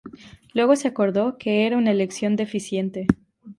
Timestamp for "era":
1.67-1.77